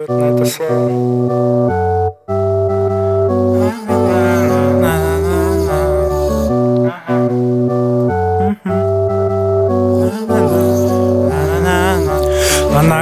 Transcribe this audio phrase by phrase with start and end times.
[0.00, 0.10] Она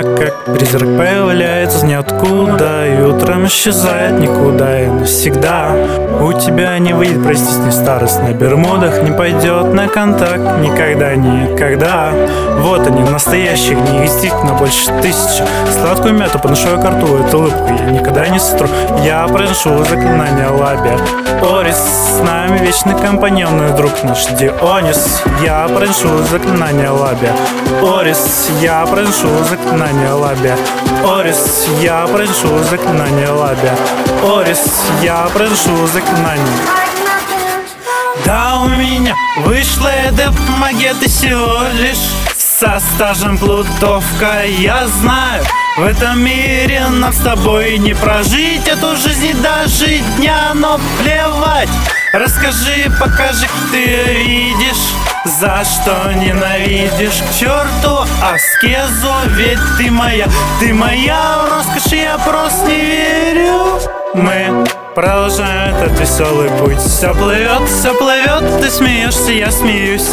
[0.03, 3.03] как призрак появляется из ниоткуда И
[3.47, 5.71] утром исчезает никуда и навсегда.
[6.21, 12.11] У тебя не выйдет простить не старость на бермудах Не пойдет на контакт никогда, никогда.
[12.59, 15.45] Вот они, настоящие гнии, действительно больше тысячи.
[15.71, 18.69] Сладкую мяту подношу я к рту, эту улыбку я никогда не сотру
[19.05, 20.99] Я произношу заклинание лабия
[21.43, 25.23] Орис, с нами вечный компаньон и друг наш Дионис.
[25.45, 27.33] Я произношу заклинание лабия
[27.83, 30.57] Орис, я произношу заклинание лабия
[31.07, 33.77] Орис, я произношу заклинание лабия
[34.25, 34.61] Орис,
[35.03, 36.45] я произношу заклинание
[38.25, 39.89] да, у меня вышла
[40.59, 41.99] магета всего лишь.
[42.59, 45.45] Со стажем плутовка Я знаю,
[45.77, 51.69] в этом мире нам с тобой не прожить Эту жизнь и дожить дня, но плевать
[52.19, 53.85] Расскажи, покажи, ты
[54.25, 54.95] видишь
[55.27, 57.21] За что ненавидишь.
[57.21, 60.27] К черту аскезу Ведь ты моя,
[60.59, 63.79] ты моя роскошь, я просто не верю.
[64.15, 64.65] Мы
[64.95, 66.79] продолжаем этот веселый путь.
[66.79, 70.09] Все плывет, все плывет, ты смеешься, я смеюсь.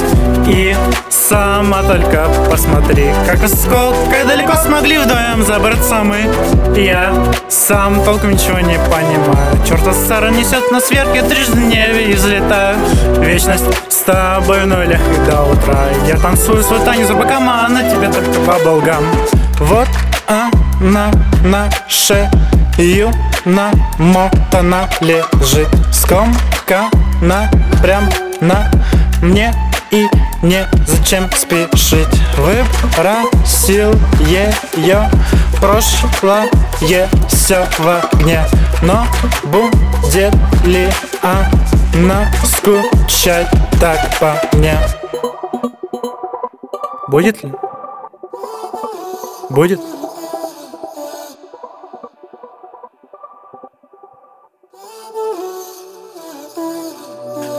[0.46, 0.76] И
[1.10, 6.28] сама только посмотри Как как далеко смогли вдвоем забраться мы
[6.76, 7.14] Я
[7.50, 9.66] сам толком ничего не понимаю.
[9.68, 12.78] Черта Сара несет нас вверх, я трижды не излетаю.
[13.20, 15.86] Вечность с тобой в нулях и до утра.
[16.08, 19.04] Я танцую свой танец за бокам, а на тебе только по болгам
[19.60, 19.88] Вот
[20.28, 21.12] она
[21.44, 22.32] наша
[22.78, 23.12] Ю
[23.46, 25.68] намотана лежит.
[25.92, 27.52] Скомкана
[27.84, 28.10] прям
[28.42, 28.72] на
[29.22, 29.54] мне
[29.94, 30.10] И
[30.42, 35.08] не зачем спешить Выбросил ее
[35.62, 36.50] прошлое
[37.30, 38.44] все в огне
[38.82, 39.06] Но
[39.44, 40.34] будет
[40.66, 40.90] ли
[41.22, 43.48] она скучать
[43.80, 44.80] так по мне?
[47.08, 47.54] Будет ли?
[49.52, 49.80] Будет?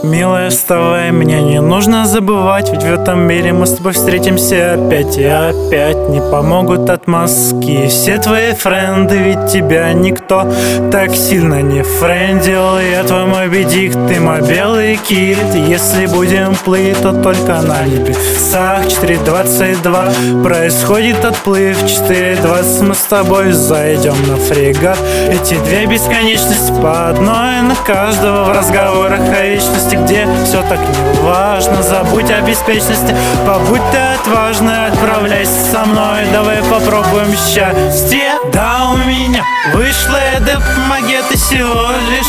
[0.04, 5.16] Милая, вставай, мне не нужно забывать Ведь в этом мире мы с тобой встретимся опять
[5.16, 10.46] И опять не помогут отмазки Все твои френды, ведь тебя никто
[10.90, 12.78] так сильно не френдил.
[12.78, 15.38] Я твой мой бедик, ты мой белый кит.
[15.54, 18.84] Если будем плыть, то только на небесах.
[18.86, 21.82] 4.22 происходит отплыв.
[21.82, 24.98] 4.20 мы с тобой зайдем на фрегат.
[25.30, 31.20] Эти две бесконечности по одной на каждого в разговорах о вечности где все так не
[31.20, 33.14] важно Забудь о беспечности,
[33.46, 38.32] побудь ты отважной Отправляйся со мной, давай попробуем счастье.
[38.52, 42.26] Да, у меня вышла эта магета всего лишь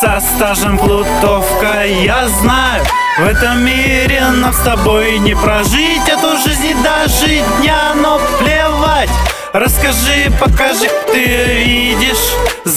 [0.00, 1.84] со стажем плутовка.
[1.84, 2.84] Я знаю,
[3.18, 6.08] в этом мире нам с тобой не прожить.
[6.08, 9.10] Эту жизнь дожить дня, но плевать.
[9.52, 12.25] Расскажи, покажи, ты видишь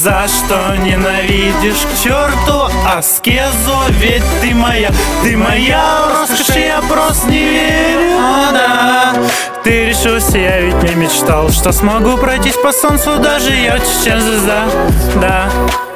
[0.02, 1.86] За что ненавидишь?
[1.86, 4.92] К черту аскезу Ведь ты моя,
[5.24, 5.84] ты моя
[6.14, 9.14] роскошь Я просто не верю, О, да.
[9.62, 14.68] Ты решился, я ведь не мечтал Что смогу пройтись по солнцу даже ярче, чем звезда
[15.16, 15.50] Да,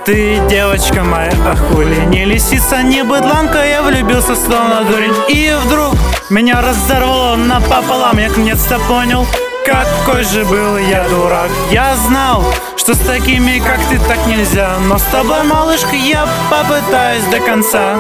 [0.06, 5.16] ты девочка моя, а хули Не лисица, не быдланка, я влюбился словно дурень.
[5.30, 5.96] И вдруг
[6.30, 9.26] меня разорвало напополам Я наконец-то понял,
[9.66, 11.50] какой же был я дурак?
[11.72, 12.46] Я знал,
[12.78, 14.78] что с такими, как ты, так нельзя.
[14.88, 17.96] Но с тобой, малышка, я попытаюсь до конца.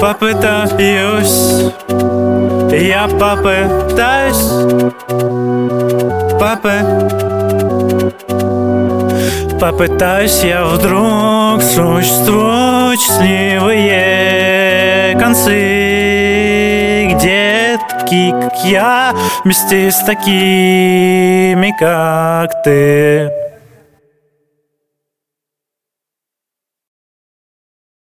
[0.00, 1.72] Попытаюсь.
[2.70, 4.52] Я попытаюсь.
[6.38, 6.74] Папы
[9.60, 15.78] Попытаюсь я вдруг Существуют счастливые концы.
[18.30, 19.14] Как я
[19.44, 23.37] Вместе с такими, как ты